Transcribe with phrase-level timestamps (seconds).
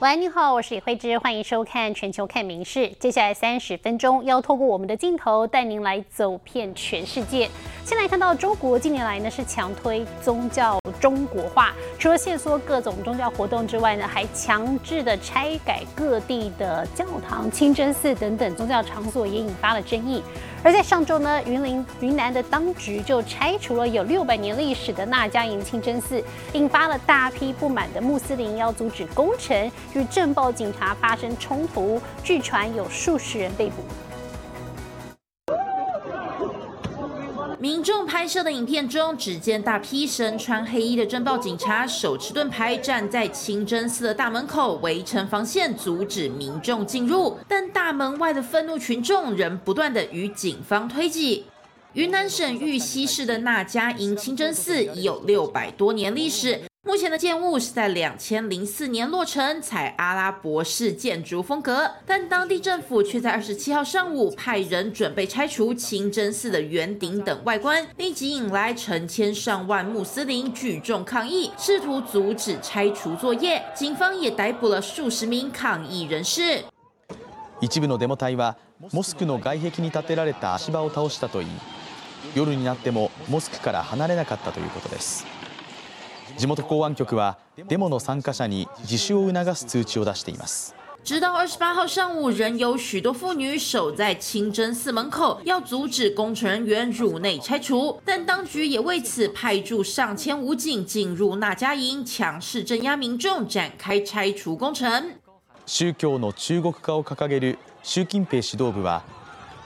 [0.00, 2.86] 喂，你好，我是李慧芝，欢迎收看《全球看名事》。
[3.00, 7.50] 接下来三十分钟要透过我们的镜头带您来走遍全世界。
[7.84, 20.22] 先来看到中国近年来呢是强推宗教中国化，除了限缩各种宗教活动之外呢，还强制的拆改各地的教堂、清真寺等等宗教场所，也引发了争议。
[20.62, 33.82] 而在上周呢，云林云南的当局就拆除了有六百年历史的那家营清真寺，引发了大批不满的穆斯林要阻止工程，与镇暴警察发生冲突，据传有数十人被捕。
[37.60, 47.36] 民众拍摄的影片中，只见大批身穿黑衣的侦报警察手持盾牌站在清真寺的大门口，围成防线，阻止民众进入。
[47.48, 51.46] 但大门外的愤怒群众仍不断的与警方推挤。
[51.94, 56.67] 云南省玉溪市的那家营清真寺已有六百多年历史。
[56.85, 73.63] 目前的建物是在两千零四年落成，采阿拉伯式建筑风格，但当地政府却在二十七号上午派人准备拆除清真寺的圆顶等外观，立即引来成千上万穆斯林聚众抗议，试图阻止拆除作业。
[73.73, 76.65] 警方也逮捕了数十名抗议人士。
[77.61, 78.57] 一部のデモ隊は
[78.91, 81.47] モスクの外壁に建てられた足場を倒したといい、
[82.35, 85.25] 夜になってもモスクから離れなかったということです。
[86.36, 90.74] 地元公安局はデモの参加者に自首を促す通知を出しています。
[91.04, 97.98] 直到二十八号上午，仍有许多妇女守在清真寺门口，要阻止工程人员入内拆除。
[98.04, 104.90] 但当局也为此派驻上千武警进入那家营，强势镇压民众，展开拆除工程。
[105.64, 109.02] 宗教の中国化を掲げる習近平指導部は、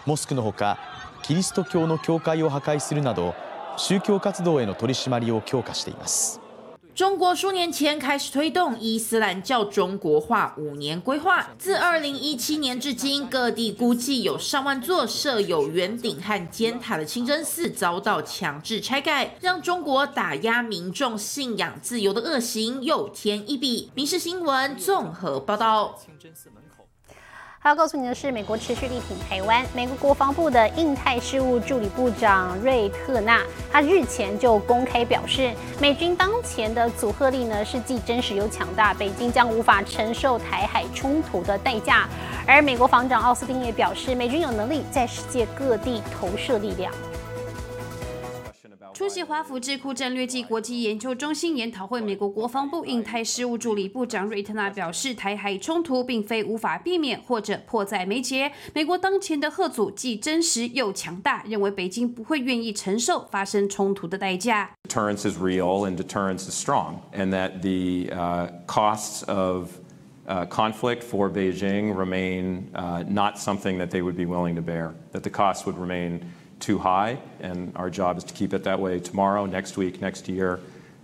[0.05, 0.79] モスクのほか
[1.23, 3.35] キリスト教の教会を破壊するなど
[3.77, 6.42] 宗教活動への取り締まりを強化しています。
[6.95, 23.91] 中国数年前开始推动伊斯兰教中国化五年规划，自二零一七年至今，各地估计有上万座设有圆顶和尖塔的清真寺遭到强制拆改，让中国打压民众信仰自由的恶行又添一笔。
[23.95, 25.99] 民事新闻综合报道。
[25.99, 26.62] 清真寺门
[27.65, 29.65] 还要告诉你的是，美国持续力挺台湾。
[29.73, 33.41] 美国国防部的印太事务助理部长瑞特纳，
[33.71, 42.09] 他日前就公开表示，美军当前的组合力呢是既真实又强大，北京将无法承受台海冲突的代价。
[42.49, 46.93] 而美国防长奥斯汀也表示，美军有能力在世界各地投射力量。
[48.94, 58.53] 出席华府智库战略暨国际研究中心研讨会，美国国防部印太事务助理部长瑞特纳表示，台海冲突并非无法避免或者迫在眉睫。
[58.75, 64.70] 美国当前的贺组既真实又强大，认为北京不会愿意承受发生冲突的代价。
[64.86, 68.14] Deterrence is real and deterrence is strong, and that the
[68.66, 69.70] costs of
[70.50, 72.64] conflict for Beijing remain
[73.09, 74.92] not something that they would be willing to bear.
[75.12, 76.20] That the costs would remain.
[76.62, 80.28] too high, and our job is to keep it that way tomorrow, next week, next
[80.28, 80.59] year,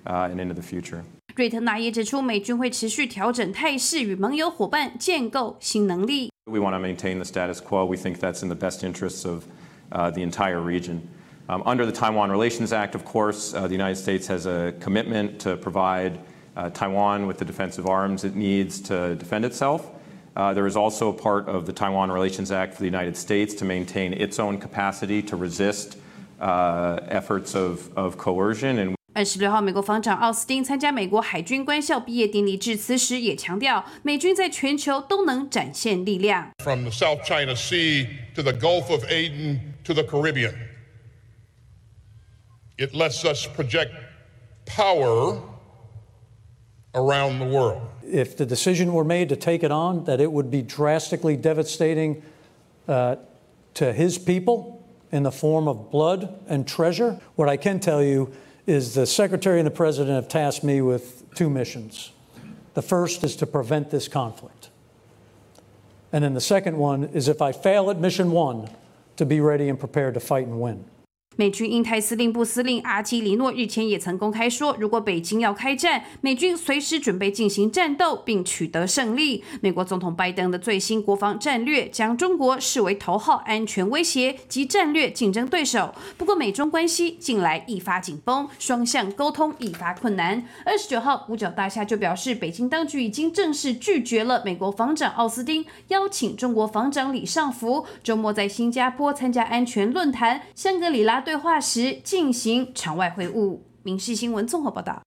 [0.05, 1.03] uh, and into the future.
[1.35, 6.29] 瑞特纳也指出，美军会持续调整态势，与盟友伙伴建构新能力。
[6.45, 7.85] We want to maintain the status quo.
[7.85, 9.45] We think that's in the best interests of
[9.91, 11.01] uh, the entire region.
[11.47, 15.39] Um, under the Taiwan Relations Act, of course, uh, the United States has a commitment
[15.39, 16.19] to provide
[16.55, 19.89] uh, Taiwan with the defensive arms it needs to defend itself.
[20.37, 23.53] Uh, there is also a part of the Taiwan Relations Act for the United States
[23.55, 25.97] to maintain its own capacity to resist
[26.39, 28.79] uh, efforts of, of coercion.
[28.79, 36.49] And 二十六号，美国防长奥斯汀参加美国海军官校毕业典礼致辞时，也强调，美军在全球都能展现力量。
[36.63, 40.55] From the South China Sea to the Gulf of Aden to the Caribbean,
[42.79, 43.91] it lets us project
[44.65, 45.37] power
[46.93, 47.81] around the world.
[48.10, 52.22] If the decision were made to take it on, that it would be drastically devastating
[52.86, 53.16] uh,
[53.74, 57.20] to his people in the form of blood and treasure.
[57.36, 58.32] What I can tell you
[58.66, 62.12] is the Secretary and the President have tasked me with two missions.
[62.74, 64.70] The first is to prevent this conflict.
[66.12, 68.70] And then the second one is if I fail at mission one,
[69.16, 70.84] to be ready and prepared to fight and win.
[71.38, 79.44] 美军印太司令部司令阿基里诺日前也曾公开说，如果北京要开战，美军随时准备进行战斗并取得胜利。
[79.60, 85.94] 美国总统拜登的最新国防战略将中国视为头号安全威胁及战略竞争对手。
[86.16, 90.44] 不过，美中关系近来一发紧绷，双向沟通一发困难。
[90.64, 101.24] 二十九号，五角大厦就表示，北京当局已经正式拒绝了美国防长奥斯汀邀请中国防长李尚福周末在新加坡参加安全论坛香格里拉。
[101.28, 103.58] 对话时进行场外会晤。
[103.82, 105.02] 民事新闻综合报道。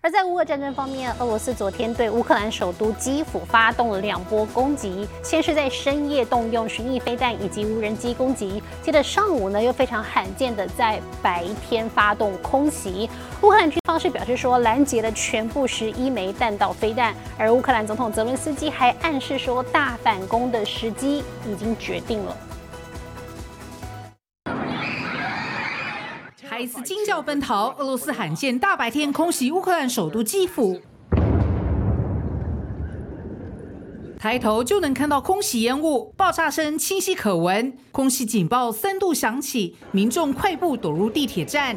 [0.00, 13.08] 而在乌俄战争方面，俄罗斯昨天对乌克兰首都基辅发动了两波攻击，先是在深夜动用巡弋飞弹以及无人机攻击，接着上午呢又非常罕见的在白天发动空袭。
[13.42, 22.36] 乌克兰军方是表示说拦截了全部十一枚弹道飞弹，而乌克兰总统泽伦斯基还暗示说大反攻的时机已经决定了。
[26.60, 30.80] 一次惊叫奔逃，俄罗斯罕见大白天空袭乌克兰首都基辅，
[34.18, 41.76] 抬头就能看到空袭烟雾，爆炸声清晰可闻，空袭警报三度响起，民众快步躲入地铁站。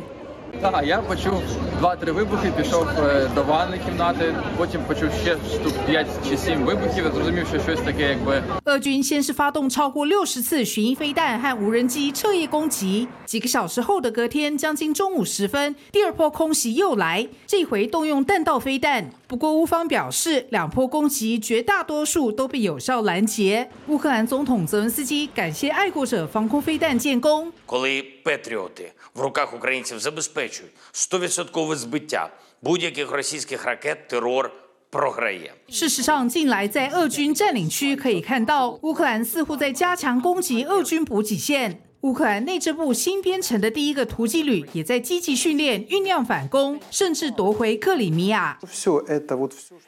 [0.63, 1.43] Так, я почув
[1.79, 2.89] два-три вибухи, пішов
[3.35, 8.09] до ванної кімнати, потім почув ще штук 5 чи 7 вибухів, зрозумів, що щось таке,
[8.09, 19.11] якби 俄军先是发动超过六十次巡弋飞弹和无人机彻夜攻击，几个小时后的隔天，将近中午时分，第二波空袭又来，这回动用弹道飞弹。
[19.31, 23.69] 不过乌方表示，两波攻击绝大多数都被有效拦截。
[23.89, 27.53] 乌克兰总统泽文斯基感谢爱国者防空飞弹建功。
[27.67, 32.31] Коли Петріоти в руках українців забезпечують 100% збиття
[32.63, 34.51] будь-яких російських ракет, терор
[34.91, 35.53] програє.
[35.69, 41.83] 事实上，近来在俄军占领区可以看到，乌克兰似乎在加强攻击俄军补给线。
[42.03, 48.57] 乌克兰内政部新编成的第一个突击旅也在积极训练、酝酿反攻，甚至夺回克里米亚。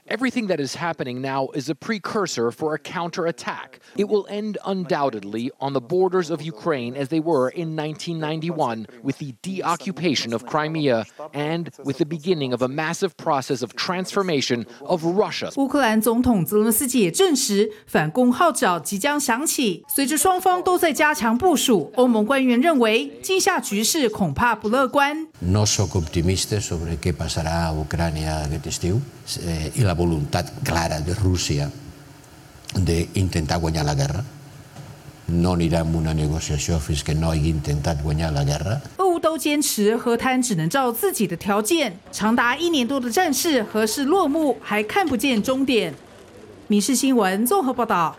[0.09, 3.79] Everything that is happening now is a precursor for a counterattack.
[3.95, 9.19] It will end undoubtedly on the borders of Ukraine as they were in 1991 with
[9.19, 15.05] the deoccupation of Crimea and with the beginning of a massive process of transformation of
[15.05, 15.53] Russia.
[15.57, 19.85] 乌克兰总统泽伦斯基也证实，反攻号角即将响起。
[19.95, 25.26] 随着双方都在加强部署， 欧盟官员认为，今夏局势恐怕不乐观。
[25.40, 29.00] No sóc optimista sobre què passarà a Ucrània aquest estiu
[29.40, 31.70] eh, i la voluntat clara de Rússia
[32.76, 34.20] d'intentar guanyar la guerra.
[35.28, 38.82] No anirà amb una negociació fins que no hagi intentat guanyar la guerra.
[39.24, 45.94] 都坚持和谈只能照自己的条件，长达一年多的战事何时落幕，还看不见终点。
[46.68, 48.18] 民事新闻综合报道。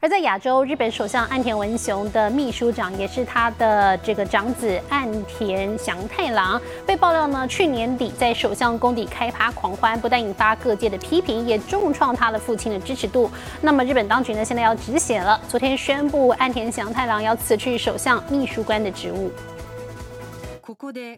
[0.00, 13.28] 而在亚洲，日本首相岸田文雄的秘书长，也是他的这个长子岸田祥太郎，被爆料呢，去年底在首相宫邸开趴狂欢，不但引发各界的批评，也重创他的父亲的支持度。
[13.60, 19.32] 那么日本当局呢，现在要止血了，昨天宣布岸田祥太郎要辞去首相秘书官的职务。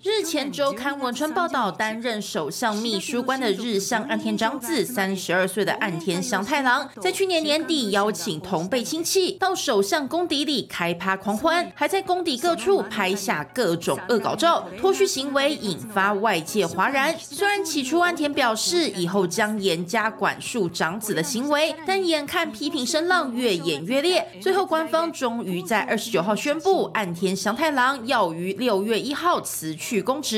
[0.00, 17.12] 日前周刊文春报道，担任首相秘书官的日向岸田长子，三十二岁的岸田祥太郎，在去年年底邀请同辈亲戚到首相公邸里开趴狂欢，还在公邸各处拍下各种恶搞照，脱序行为引发外界哗然。
[17.18, 30.36] 虽然起初岸田表示以后将严加管束长子的行为，但眼看批评声浪越演越烈，最后官方终于在二十九号宣布，岸田祥太郎要于六月一号辞去公职。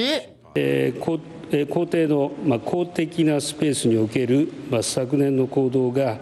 [0.54, 1.18] えー皇
[1.50, 6.18] えー皇帝の、まあ、公的なスペースにおける、まあ、昨年の行動が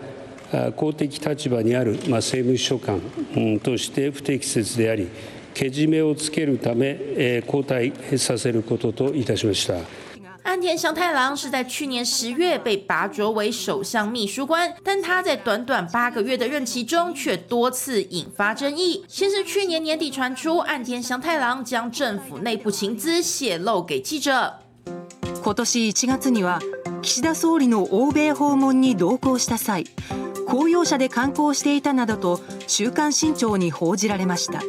[0.52, 3.00] あ公的立場にある、まあ、政務秘書官、
[3.36, 5.08] うんとして不適切であり
[5.54, 10.09] けじめをつけるため、えー交代させることといたしました。
[10.49, 19.03] 岸田祥太郎是在去年十月被拔擢为首相秘书官，但他在短短八个月的任期中却多次引发争议。
[19.07, 24.53] 先是去年年底传出岸田祥太郎将政府内部情资泄露给记者。
[25.43, 26.59] 今年1月には
[27.03, 29.85] 岸田総理の欧米訪問に同行した際
[30.47, 34.61] 公用車で観光していたなどと「週刊新潮」に報じられました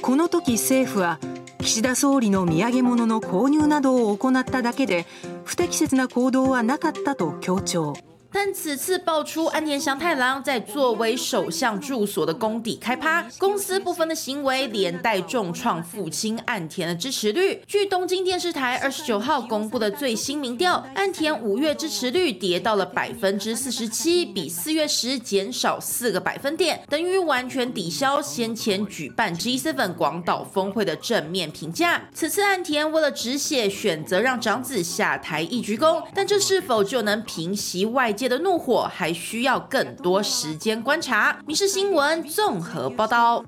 [0.00, 1.18] この時政府は
[1.67, 5.05] 岸田総理の土産物の購入などを行っただけで
[5.43, 8.06] 不適切な行動はなかったと強調。
[8.39, 17.59] 但此次爆出岸田祥太郎在作为首相住所的宫邸开趴，公私不分的行为，连带重创父亲岸田的支持率。
[17.65, 32.07] 据东京电视台二十九号公布的最新民调，岸田五月支持率跌到了百分之四十七，比四月时减少四个百分点，等于完全抵消先前举办 G7 广岛峰会的正面评价。
[32.13, 41.37] 此次岸田为了止血，选择让长子下台一鞠躬，但这是否就能平息外界的怒火，还需要更多时间观察。
[41.45, 43.45] 民事新闻综合报道。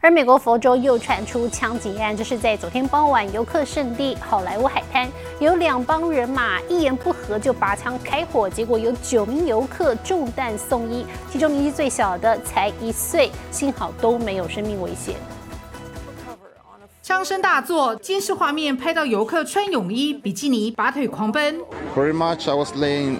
[0.00, 5.08] 而美国佛州又传出枪击案，这是在昨天傍晚游客圣地好莱坞海滩，
[5.40, 15.14] 有两帮人马一言不合就拔枪开火，结果有九名游客中弹送医，其中年纪最小的才一岁，幸好都没有生命危险。
[17.02, 21.58] 枪声大作，监视画面拍到游客穿泳衣、比基尼拔腿狂奔。
[21.94, 23.18] Pretty much, I was laying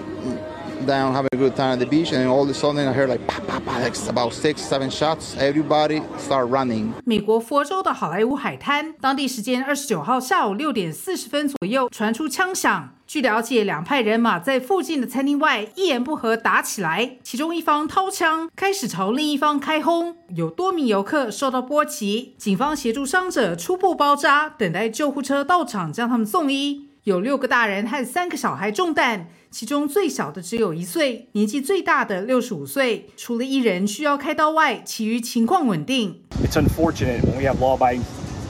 [0.85, 3.09] down having a good time at the beach, and all of a sudden I heard
[3.09, 5.35] like pa pa pa, like about six, seven shots.
[5.37, 6.91] Everybody start running.
[7.03, 12.89] 美国佛州的好莱坞海滩，当地时间二十九号下午六点四十分左右传出枪响。
[13.07, 26.89] 据了解，两派人马在附近的餐厅外一言不合打起来，其中一方掏枪开始朝另一方开轰，有多名游客受到波及，警方协助伤者初步包扎，等待救护车到场将他们送医。
[27.05, 33.07] 有六个大人和三个小孩中弹，其中最小的只有一岁，年纪最大的六十五岁。
[33.15, 36.19] 除了一人需要开刀外，其余情况稳定。
[36.43, 38.01] It's unfortunate when we have law-abiding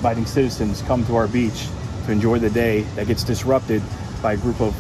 [0.01, 1.67] biding citizens come to our beach
[2.07, 3.81] to enjoy the day that gets disrupted
[4.24, 4.74] by a group of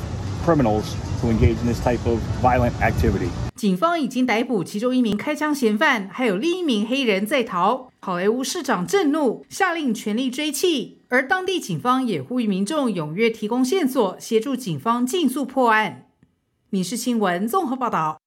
[0.45, 3.27] criminals who engage in this type of violent activity.
[3.65, 7.89] 警方已经逮捕其中一名开枪嫌犯，还有另一名黑人在逃。
[7.99, 16.05] 好莱坞市长震怒，下令全力追缉，而当地警方也呼吁民众踊跃提供线索，协助警方尽速破案。
[16.69, 18.19] 民事新闻综合报道。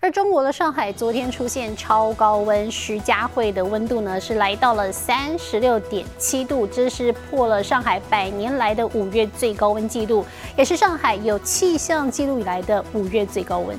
[0.00, 10.24] 而中国的上海昨天出现超高温，徐家汇的温度呢是来到了三十六点七度，这是破了上海百年来的五月最高温纪录，
[10.56, 13.78] 也是上海有气象记录以来的五月最高温。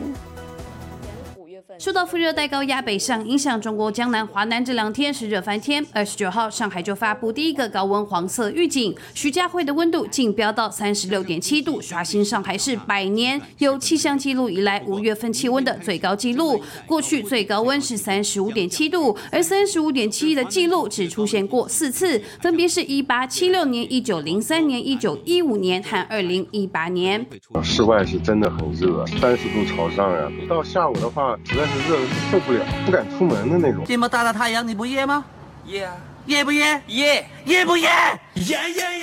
[1.77, 5.85] 受到副热带高压北上影响，中国江南、华南这两天是热翻天。
[5.91, 16.63] 二十九号，上海就发布第一个高温黄色预警，徐家汇的温度竟飙到三十六点七度，刷新上海市百年有气象记录以来五月份气温的最高纪录。
[16.85, 27.25] 过去最高温是三十五点七度，而三十五点七的记录只出现过四次，分别是一八七六年、一九零三年、一九一五年和二零一八年。
[27.61, 30.31] 室外是真的很热，三十度朝上呀。
[30.47, 33.83] 到下午的话，实在是热的受不了，不敢出门的那种。
[33.87, 35.25] 这么大的太阳，你不热吗？
[35.65, 35.93] 热啊！
[36.25, 36.65] 热不热？
[36.87, 37.23] 热！
[37.45, 37.87] 热不热？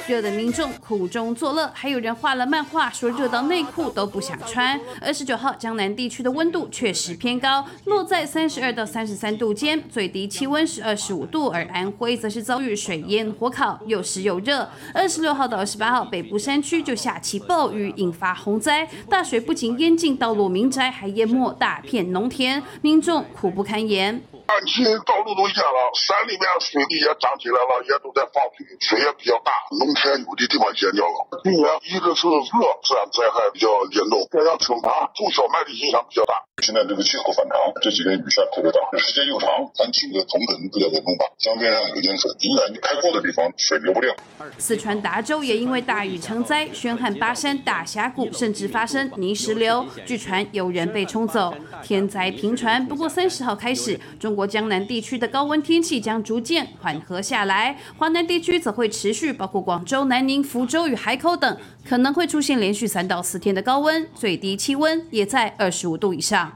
[0.08, 4.78] 热的民众苦中作乐，还有人画了漫画，说热到内裤都不想穿。
[5.00, 11.46] 二十九号，江南地区的温度确实偏高，落在三十二到三十三度间，最低气温是二十五度。
[11.46, 14.68] 而安徽则是遭遇水淹火烤，又湿又热。
[14.92, 24.20] 二十六号到二十八号，北部山区就下起暴雨，引发洪灾，大水不仅淹进道路、民宅，还淹没大片农田，民众苦不堪言。
[24.46, 31.18] 半天道路都淹了，山里面水地也涨起来了，也都在放水，水也比较大，农田有的地方淹掉了。
[31.44, 36.34] 今年一个是热，自然灾害比较严重，这样惩罚种小麦的影响比较大。
[36.62, 41.26] 现在这个气候反常，这几天雨下特别大，时间又长，咱气的总等不了严重吧。
[41.38, 44.14] 江边上有淹水，应该你开阔的地方水流不掉。
[44.58, 51.52] 四川达州也因为大雨成灾，宣汉巴山大峡谷甚至发生泥石流，据传有人被冲走。
[51.82, 66.50] 天灾频传，不过三十号开始，中中国江南地区的高温天气将逐渐缓和下来，华南地区则会持续，包括广州、南宁、福州与海口等，可能会出现连续三到四天的高温，最低气温也在二十五度以上。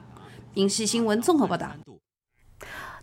[0.54, 1.70] 影视新闻综合报道。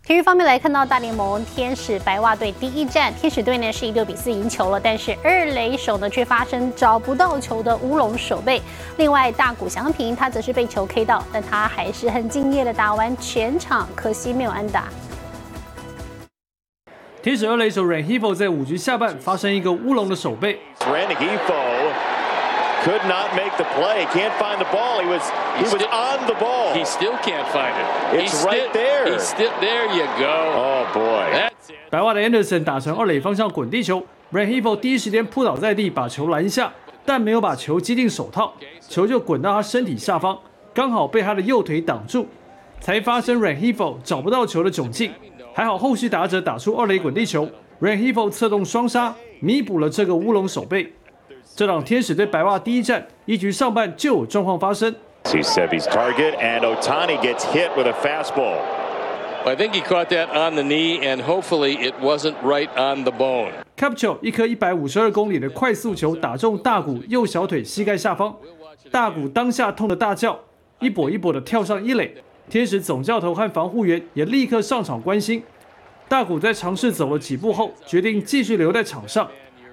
[0.06, 8.60] 体育方面来看到大联盟天使白袜队第一战，天使队呢是以六比四赢球了，但是二垒手呢却发生找不到球的乌龙守备。
[8.98, 14.90] 另外大谷翔平他则是被球 K 到，但他还是很敬业的打完全场，可惜没有安打。
[17.22, 20.60] 天使二垒手 Renhifo 在五局下半发生一个乌龙的守备。
[20.80, 21.83] Rengifo
[22.84, 24.06] could not make the play.
[24.12, 25.00] Can't find the ball.
[25.00, 25.22] He was
[25.56, 26.74] he was on the ball.
[26.74, 28.20] He still can't find it.
[28.20, 29.10] It's He's right there.
[29.10, 29.86] He's still there.
[29.88, 30.36] You go.
[30.54, 31.32] Oh boy.
[31.32, 31.90] That's it.
[31.90, 36.72] 白袜的 Anderson 打成二垒方向滚地球，Rengifo 第一时间扑倒在地，把球拦下，
[37.06, 40.38] 但没有把球击进手套，球就滚到他身体下方，
[40.74, 42.26] 刚好被他的右腿挡住，
[42.80, 45.12] 才发生 Rengifo 找不到球的窘境。
[45.54, 47.48] 还好后续打者打出二垒滚地球
[47.80, 50.92] ，Rengifo 策动双杀，弥补了这个乌龙守备。
[51.56, 54.94] 这场天使对白袜第一战一局上半就有状况发生。
[55.24, 58.58] See Sebi's target, and Otani gets hit with a fastball.
[59.46, 63.12] I think he caught that on the knee, and hopefully it wasn't right on the
[63.12, 63.52] bone.
[63.76, 68.34] Capture 一颗一百五十二公里的快速球打中大谷右小腿膝盖下方，
[68.90, 70.38] 大谷当下痛得大叫，
[70.80, 72.14] 一跛一跛的跳上一垒。
[72.48, 75.42] 天使总教头和防护员也立刻上场关心。
[76.08, 79.26] 大谷在尝试走了几步后，决定继续留在场上，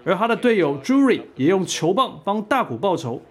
[0.03, 3.21] 而他的队友 Drury 也用球棒帮大谷报仇。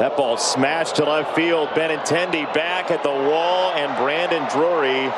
[0.00, 1.68] That ball smashed to left field.
[1.74, 5.08] Benintendi back at the wall, and Brandon Drury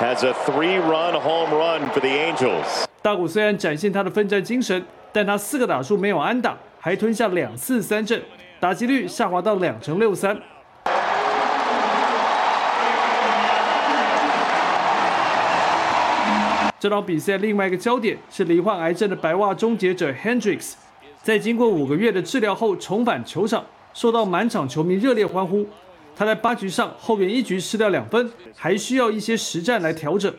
[0.00, 2.86] has a three-run home run for the Angels.
[3.00, 8.20] 大谷虽然展现他的奋战精神，但他四个打数没有安打，还吞下两次三振，
[8.58, 10.36] 打击率下滑到两成六三。
[16.86, 20.74] 这场比赛另外一个焦点是罹患癌症的白袜终结者 Hendricks，
[21.20, 25.66] 在经过五个月的治疗后重返球场，受到满场球迷热烈欢呼。
[26.14, 30.32] 他在八局上后援一局失掉两分，还需要一些实战来调整。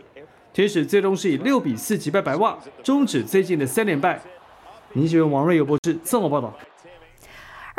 [0.53, 4.17] 天使最终是以六比四击败白袜，终止最近的三连败。
[4.93, 6.57] 你喜欢王瑞友博士这么报道。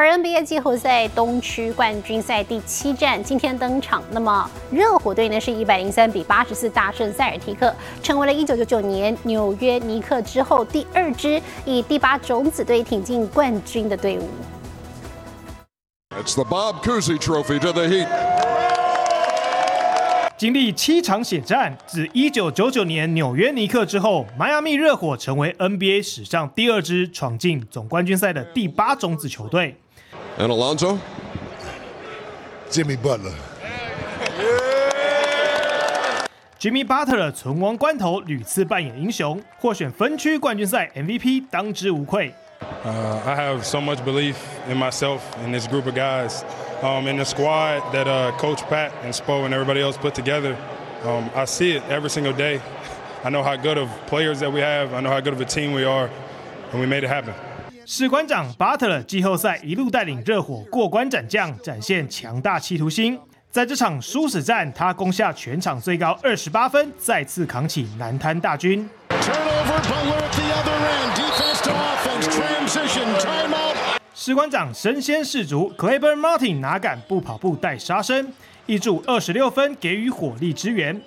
[0.00, 14.28] 而 NBA 季后赛东区冠军赛第七战今天登场，那么热火队呢是一百零三比八十四大胜塞尔提克，成为了一九九九年纽约尼克之后第二支以第八种子队挺进冠军的队伍。
[16.10, 18.06] It's the Bob Cousy Trophy to the Heat.
[20.36, 29.74] 经历七场血战，自1999年纽约尼克之后，迈阿密热火成为 NBA 史上第二支闯进总冠军赛的第八种子球队。
[30.37, 30.99] And Alonzo?
[32.71, 33.35] Jimmy Butler.
[36.59, 42.33] Jimmy Butler 存亡关头屡次扮演英雄，获选分区冠军赛 MVP，当之无愧。
[42.85, 44.35] Uh, I have so much belief
[44.69, 46.43] in myself and this group of guys,
[46.81, 50.55] um, and the squad that uh, Coach Pat and Spo and everybody else put together.
[51.05, 52.61] Um, I see it every single day.
[53.25, 54.93] I know how good of players that we have.
[54.93, 56.09] I know how good of a team we are,
[56.71, 57.33] and we made it happen.
[57.90, 63.18] 士官长巴特勒季后赛一路带领热火过关斩将，展现强大企图心。
[63.50, 68.86] 在这场殊死战，他攻下全场最高二十八分，再次扛起南滩大军。
[74.14, 78.34] 士官长身先士卒，Claiborne Martin 哪敢不跑步带杀身，
[78.66, 81.00] 一注二十六分给予火力支援。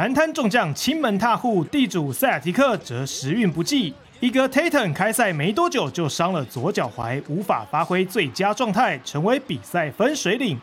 [0.00, 3.92] 南滩众将亲门踏户，地主塞尔提克则时运不济。
[4.18, 10.58] 一哥 Tatum 开赛没多久就伤了左脚踝，无法发挥最佳状态，成为比赛分水岭。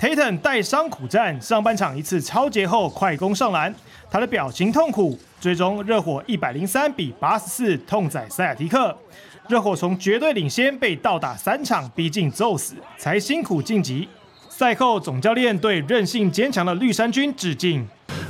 [0.00, 3.72] Tatum 带伤苦战，上半场一次超节后快攻上篮，
[4.10, 5.16] 他的表情痛苦。
[5.38, 8.98] 最终热火一百零三比八十四痛宰塞尔提克，
[9.48, 14.08] 热火从绝对领先被倒打三场，逼近揍死，才辛苦晋级。
[14.56, 17.84] 赛后，总教练对韧性坚强的绿衫军致敬。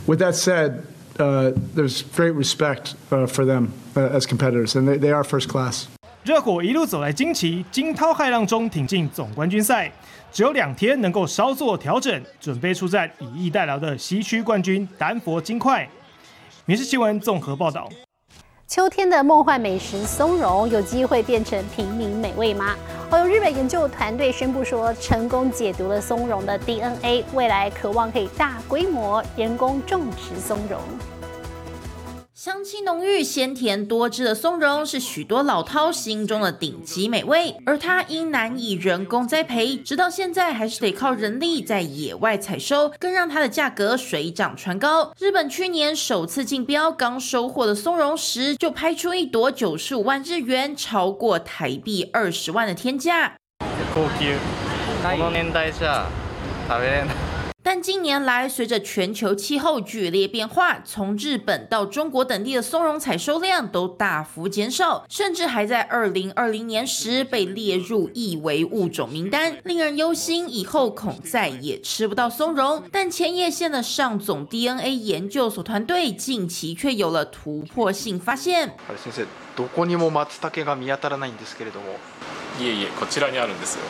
[0.06, 0.80] With that said,
[1.18, 5.48] uh, there's great respect uh, for them uh, as competitors, and they, they are first
[5.48, 5.84] class.
[6.24, 9.92] 热火一路走来惊奇，惊涛骇浪中挺进总冠军赛，
[10.32, 15.86] 只有两天能够稍作调整，准备出战以逸待劳的西区冠军丹佛金块。
[16.64, 17.86] 民事新闻综合报道。
[18.66, 22.74] 秋天的梦幻美食松茸有机会变成平民美味吗？
[23.10, 30.80] 哦，有日本研究团队宣布说，成功解读了松茸的 DNA，未来渴望可以大规模人工种植松茸。
[32.43, 45.11] 香气浓郁、鲜甜多汁的松茸是许多老饕心中的顶级美味，而它因难以人工栽培，直到现在还是得靠人力在野外采收，更让它的价格水涨船高。
[45.19, 53.35] 日本去年首次竞标，刚收获的松茸时就拍出一朵九十五万日元，超过台币二十万的天价。
[53.93, 54.35] 高級，
[55.03, 56.05] この年代じゃ
[56.67, 57.22] 食べれない。
[57.63, 72.83] 但近年来，随着全球气候剧烈变化，从日本到中国等地的松茸采收量都大幅减少，甚至还在二零二零年时被列入易危物种名单，令人忧心，以后恐再也吃不到松茸。
[72.91, 78.75] 但千叶县的上总 DNA 研究所团队近期却有了突破性发现。
[79.03, 81.97] 先生、どこにも松茸が見当たらないんですけれども。
[82.59, 83.83] いえいえ、こちらにあるんですよ。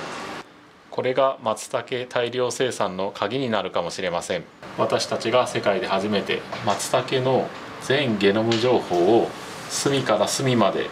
[0.93, 4.43] これが松茸大量生産の鍵になるかもしれません
[4.77, 7.47] 私たちが世界で初めて松茸の
[7.81, 9.29] 全ゲノム情報を
[9.69, 10.89] 隅から隅まで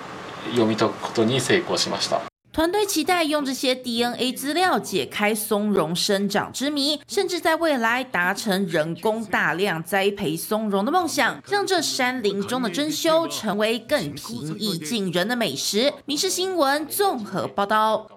[0.51, 2.21] 読み解くことに成功しました
[2.53, 15.93] 团队期待用这些 DNA 资料解开松茸生长之谜，甚至在未来达成人工大量栽培松茸的梦想，让这山林中的珍馐成为更平易近人的美食。
[16.05, 18.07] 民事新闻综合报道。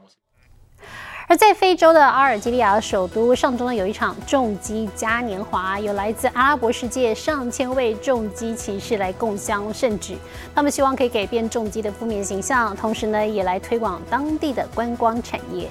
[1.28, 10.16] 而在非洲的阿尔及利亚首都上周呢，有一场重击嘉年华，有来自阿拉伯世界上千位重击骑士来共襄盛举。
[10.54, 15.68] 他们希望可以改变重击的负面形象，同时呢，也来推广当地的观光产业。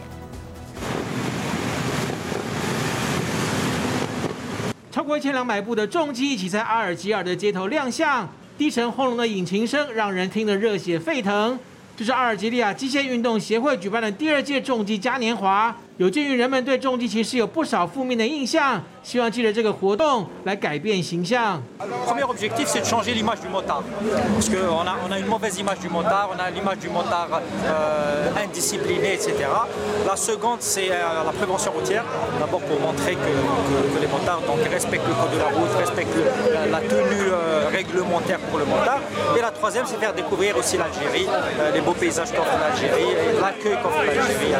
[4.90, 11.56] 超过一千两百部的重机一起在阿尔及尔的街头亮相，低沉轰隆的引擎声让人听得热血沸腾。
[11.96, 21.62] 这是阿尔及利亚机械运动协会举办的第二届重机嘉年华，有鉴于人们对重机骑士有不少负面的印象，希望借着这个活动来改变形象。
[22.07, 23.83] Premier objectif, c'est de changer l'image du motard.
[24.33, 27.41] Parce qu'on a, on a une mauvaise image du motard, on a l'image du motard
[27.65, 29.33] euh, indiscipliné, etc.
[30.07, 32.05] La seconde, c'est la prévention routière.
[32.39, 35.69] D'abord pour montrer que, que, que, les motards donc, respectent le code de la route,
[35.77, 39.01] respectent le, la, la, tenue euh, réglementaire pour le motard.
[39.38, 43.41] Et la troisième, c'est faire découvrir aussi l'Algérie, euh, les beaux paysages qu'offre l'Algérie et
[43.41, 44.55] l'accueil qu'offre l'Algérie.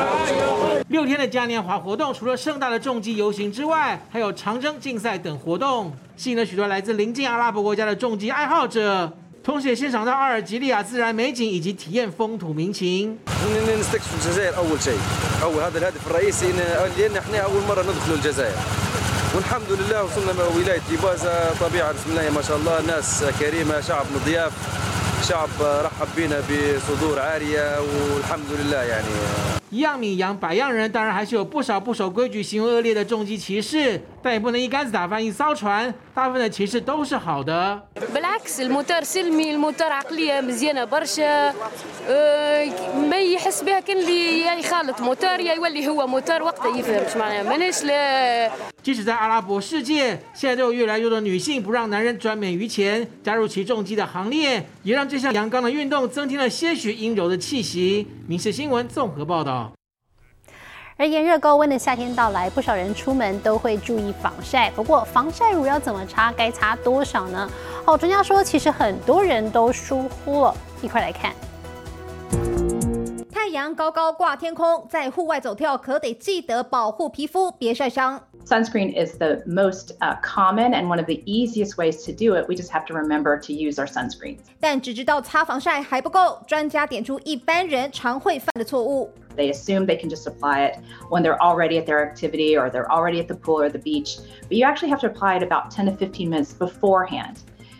[1.23, 9.10] 六天的嘉年华活动，除了盛大的重机游行之外，还有长征竞赛等活动，吸引了许多来自邻近阿拉伯国家的重机爱好者，
[9.41, 13.17] 同时也欣赏到阿尔及利亚自然美景以及体验风土民情。
[13.80, 14.99] نستكشف الجزائر اول شيء
[15.43, 16.52] اول هذا الهدف الرئيسي
[16.97, 18.58] لان احنا اول مره ندخل الجزائر
[19.36, 24.52] والحمد لله وصلنا ولايه تيبازا طبيعه بسم الله ما شاء الله ناس كريمه شعب مضياف
[25.30, 29.15] شعب رحب بنا بصدور عاريه والحمد لله يعني
[29.73, 35.93] 一样米养百样人，当然还是有不少不守规矩、行为恶劣的重机骑士，但也不能一竿子打翻一艘船。
[36.13, 37.82] 大部分的骑士都是好的。
[38.13, 41.54] بالعكس الموتور سلمي الموتور عقلية مزيانة برشا
[43.10, 47.19] ما يحس بها كان اللي يا يخالط موتور يا يولي هو موتور وقتها يفهم شو
[47.19, 58.08] معناها ماناش لا 即使在阿拉伯世界，现在都有越来越多女性不让男人专美于前，加入骑重机的行列，也让这项阳刚的运动增添了些许阴柔的气息。
[58.25, 59.62] 民事新闻综合报道。
[60.96, 64.70] 而炎热高温的夏天到来，不少人出门都会注意防晒。
[64.70, 67.50] 不过，防晒乳要怎么擦，该擦多少呢？
[67.85, 70.54] 好，专家说，其实很多人都疏忽了。
[70.83, 71.33] 一块来看。
[73.33, 78.20] 太阳高高挂天空，在户外走跳可得记得保护皮肤，别晒伤。
[78.45, 82.47] Sunscreen is the most uh, common and one of the easiest ways to do it.
[82.47, 84.39] We just have to remember to use our sunscreens.
[84.60, 89.12] 但只知道擦防晒还不够，专家点出一般人常会犯的错误。
[89.36, 92.89] They assume they can just apply it when they're already at their activity or they're
[92.89, 94.17] already at the pool or the beach,
[94.49, 97.38] but you actually have to apply it about 10 to 15 minutes beforehand.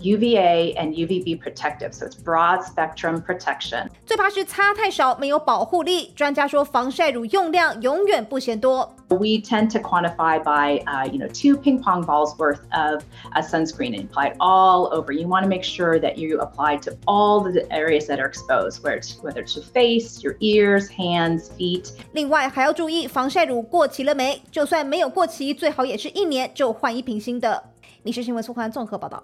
[0.00, 3.88] UVA and UVB protective, so it's broad spectrum protection.
[4.04, 6.12] 最怕是擦太少，没有保护力。
[6.16, 8.92] 专家说，防晒乳用量永远不嫌多。
[9.10, 13.04] We tend to quantify by, uh, you know, two ping pong balls worth of
[13.34, 15.12] a sunscreen and apply it all over.
[15.12, 18.82] You want to make sure that you apply to all the areas that are exposed,
[18.82, 21.92] whether it's whether it's your face, your ears, hands, feet.
[22.12, 24.42] 另外还要注意防晒乳过期了没？
[24.50, 27.62] 就算没有过期，最好也是一年就换一瓶新的。
[28.02, 29.22] 民事新闻苏环综合报道。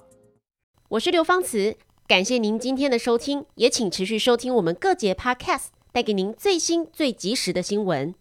[0.94, 1.76] 我是刘芳慈，
[2.08, 8.14] 感谢您今天的收听，也请持续收听我们各节 Podcast，带给您最新最及时的新闻。